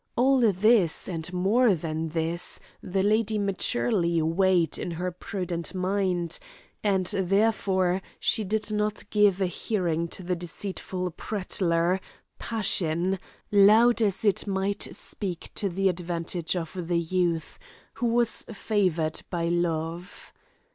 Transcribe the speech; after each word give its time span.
All 0.15 0.39
this, 0.51 1.07
and 1.07 1.31
more 1.31 1.75
than 1.75 2.09
this, 2.09 2.59
the 2.81 3.03
lady 3.03 3.37
maturely 3.37 4.19
weighed 4.19 4.79
in 4.79 4.89
her 4.89 5.11
prudent 5.11 5.75
mind, 5.75 6.39
and 6.83 7.05
therefore 7.05 8.01
she 8.19 8.43
did 8.43 8.71
not 8.71 9.07
give 9.11 9.39
a 9.39 9.45
hearing 9.45 10.07
to 10.07 10.23
the 10.23 10.35
deceitful 10.35 11.11
prattler, 11.11 11.99
passion, 12.39 13.19
loud 13.51 14.01
as 14.01 14.25
it 14.25 14.47
might 14.47 14.87
speak 14.95 15.51
to 15.53 15.69
the 15.69 15.87
advantage 15.87 16.55
of 16.55 16.87
the 16.87 16.97
youth, 16.97 17.59
who 17.93 18.07
was 18.07 18.41
favoured 18.51 19.21
by 19.29 19.49
love. 19.49 20.33